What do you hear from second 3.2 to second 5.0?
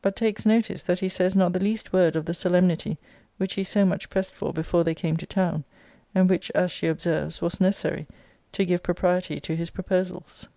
which he so much pressed for before they